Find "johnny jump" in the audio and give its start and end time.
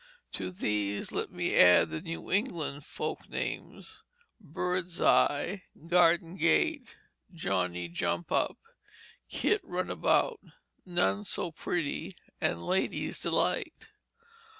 7.31-8.31